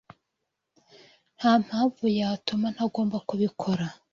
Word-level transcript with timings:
Nta 1.37 1.51
mpamvu 1.65 2.03
yatuma 2.19 2.67
ntagomba 2.75 3.17
kubikora. 3.27 3.85